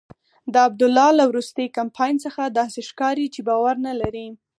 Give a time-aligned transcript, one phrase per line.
[0.53, 4.27] د عبدالله له وروستي کمپاین څخه داسې ښکاري چې باور نلري.